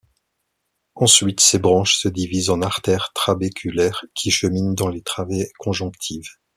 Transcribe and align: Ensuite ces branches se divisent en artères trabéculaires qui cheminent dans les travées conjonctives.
Ensuite 0.95 1.39
ces 1.41 1.59
branches 1.59 1.99
se 1.99 2.07
divisent 2.07 2.49
en 2.49 2.63
artères 2.63 3.11
trabéculaires 3.13 4.03
qui 4.15 4.31
cheminent 4.31 4.73
dans 4.73 4.87
les 4.87 5.03
travées 5.03 5.51
conjonctives. 5.59 6.37